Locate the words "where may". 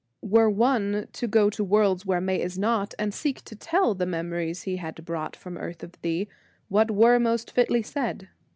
2.07-2.41